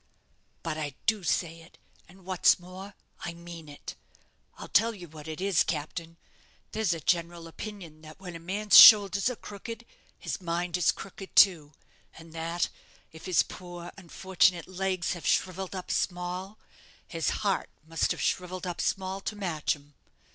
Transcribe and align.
"But 0.63 0.79
I 0.79 0.95
do 1.05 1.23
say 1.23 1.57
it; 1.61 1.77
and 2.09 2.25
what's 2.25 2.57
more, 2.57 2.95
I 3.19 3.35
mean 3.35 3.69
it. 3.69 3.93
I'll 4.57 4.67
tell 4.67 4.95
you 4.95 5.07
what 5.07 5.27
it 5.27 5.39
is, 5.39 5.63
captain, 5.63 6.17
there's 6.71 6.95
a 6.95 6.99
general 6.99 7.45
opinion 7.47 8.01
that 8.01 8.19
when 8.19 8.35
a 8.35 8.39
man's 8.39 8.79
shoulders 8.79 9.29
are 9.29 9.35
crooked, 9.35 9.85
his 10.17 10.41
mind 10.41 10.75
is 10.75 10.91
crooked 10.91 11.35
too; 11.35 11.73
and 12.17 12.33
that, 12.33 12.69
if 13.11 13.25
his 13.27 13.43
poor 13.43 13.91
unfortunate 13.95 14.67
legs 14.67 15.13
have 15.13 15.27
shrivelled 15.27 15.75
up 15.75 15.91
small, 15.91 16.57
his 17.07 17.29
heart 17.45 17.69
must 17.85 18.09
have 18.09 18.23
shrivelled 18.23 18.65
up 18.65 18.81
small 18.81 19.21
to 19.21 19.35
match 19.35 19.75
'em. 19.75 19.93